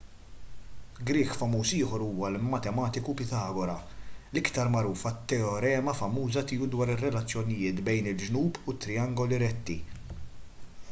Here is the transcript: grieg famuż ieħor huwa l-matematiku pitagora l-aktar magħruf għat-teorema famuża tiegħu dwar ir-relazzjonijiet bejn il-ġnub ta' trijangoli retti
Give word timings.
grieg 1.07 1.33
famuż 1.39 1.71
ieħor 1.79 2.05
huwa 2.05 2.29
l-matematiku 2.29 3.13
pitagora 3.19 3.75
l-aktar 4.31 4.71
magħruf 4.75 5.03
għat-teorema 5.09 5.93
famuża 5.99 6.43
tiegħu 6.53 6.69
dwar 6.77 6.93
ir-relazzjonijiet 6.95 7.83
bejn 7.91 8.09
il-ġnub 8.13 8.57
ta' 8.63 8.77
trijangoli 8.87 9.41
retti 9.45 9.77